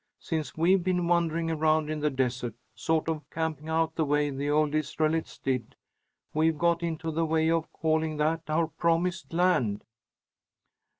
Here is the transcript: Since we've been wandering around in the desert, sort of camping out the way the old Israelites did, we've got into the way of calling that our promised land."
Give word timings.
Since 0.19 0.57
we've 0.57 0.83
been 0.83 1.07
wandering 1.07 1.51
around 1.51 1.91
in 1.91 1.99
the 1.99 2.09
desert, 2.09 2.55
sort 2.73 3.07
of 3.07 3.29
camping 3.29 3.69
out 3.69 3.93
the 3.93 4.03
way 4.03 4.31
the 4.31 4.49
old 4.49 4.73
Israelites 4.73 5.37
did, 5.37 5.75
we've 6.33 6.57
got 6.57 6.81
into 6.81 7.11
the 7.11 7.23
way 7.23 7.51
of 7.51 7.71
calling 7.71 8.17
that 8.17 8.41
our 8.49 8.65
promised 8.65 9.31
land." 9.31 9.83